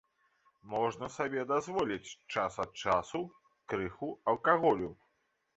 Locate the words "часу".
2.87-3.21